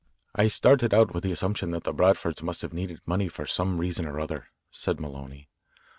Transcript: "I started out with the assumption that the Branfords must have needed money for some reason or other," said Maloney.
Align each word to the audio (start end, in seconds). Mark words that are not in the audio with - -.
"I 0.33 0.47
started 0.47 0.95
out 0.95 1.13
with 1.13 1.21
the 1.23 1.31
assumption 1.31 1.69
that 1.69 1.83
the 1.83 1.93
Branfords 1.93 2.41
must 2.41 2.63
have 2.63 2.73
needed 2.73 3.01
money 3.05 3.27
for 3.27 3.45
some 3.45 3.79
reason 3.79 4.07
or 4.07 4.19
other," 4.19 4.47
said 4.71 4.99
Maloney. 4.99 5.47